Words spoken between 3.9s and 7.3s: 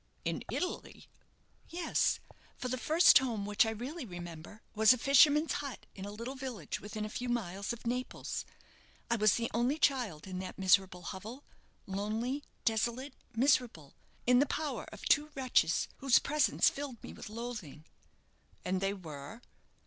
remember was a fisherman's hut, in a little village within a few